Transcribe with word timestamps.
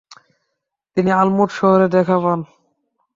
তিনি 0.97 1.09
আলমুট 1.11 1.49
শহরের 1.51 1.89
দেখা 1.89 2.17
পান। 2.23 2.39